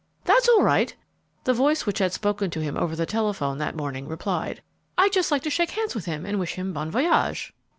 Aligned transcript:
"That's 0.25 0.49
all 0.49 0.63
right," 0.63 0.95
the 1.43 1.53
voice 1.53 1.85
which 1.85 1.99
had 1.99 2.11
spoken 2.11 2.49
to 2.49 2.59
him 2.59 2.75
over 2.75 2.95
the 2.95 3.05
telephone 3.05 3.59
that 3.59 3.75
morning 3.75 4.07
replied. 4.07 4.63
"I'd 4.97 5.13
just 5.13 5.29
like 5.29 5.43
to 5.43 5.51
shake 5.51 5.69
hands 5.69 5.93
with 5.93 6.05
him 6.05 6.25
and 6.25 6.39
wish 6.39 6.55
him 6.55 6.73
bon 6.73 6.89
voyage." 6.89 7.53